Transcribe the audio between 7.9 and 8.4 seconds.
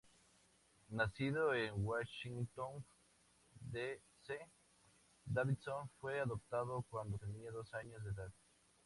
de edad.